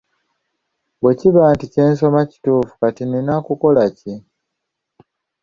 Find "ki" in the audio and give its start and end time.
3.97-4.13